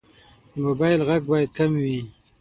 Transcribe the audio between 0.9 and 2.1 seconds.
غږ باید کم وي.